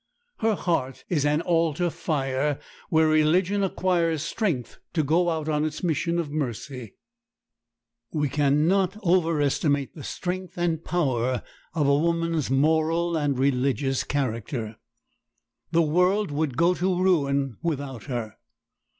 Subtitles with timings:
[0.39, 2.57] Her heart is an altar fire,
[2.89, 6.95] where religion acquires strength to go out on its mission of mercy.
[8.11, 11.43] We can not overestimate the strength and power
[11.75, 14.77] of woman's moral and religious character.
[15.71, 18.37] The world would go to ruin without her.